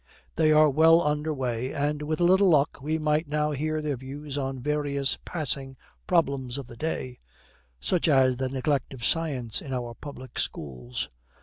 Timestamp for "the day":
6.65-7.19